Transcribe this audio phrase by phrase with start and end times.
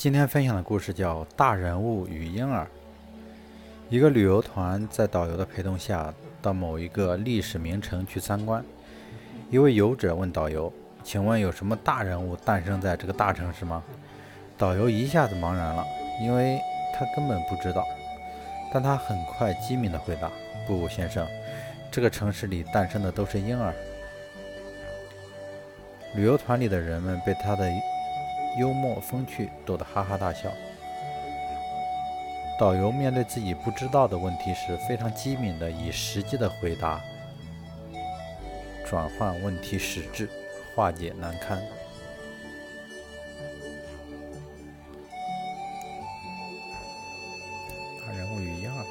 [0.00, 2.64] 今天分享的故事叫《大人物与婴儿》。
[3.90, 6.10] 一个旅游团在导游的陪同下，
[6.40, 8.64] 到某一个历史名城去参观。
[9.50, 10.72] 一位游者问导游
[11.04, 13.84] ：“请问有什么大人物诞生在这个大城市吗？”
[14.56, 15.84] 导游一下子茫然了，
[16.22, 16.58] 因为
[16.94, 17.84] 他根本不知道。
[18.72, 20.30] 但他很快机敏地回答
[20.66, 21.28] ：“不，先生，
[21.90, 23.74] 这个城市里诞生的都是婴儿。”
[26.16, 27.70] 旅游团里的人们被他的
[28.58, 30.50] 幽默风趣逗得哈哈大笑。
[32.58, 37.00] 导游面对自己不知道的问题时非常机敏的以实际的回答。
[38.84, 40.28] 转换问题实质
[40.74, 41.62] 化解难堪。
[48.04, 48.84] 大人物语音啊。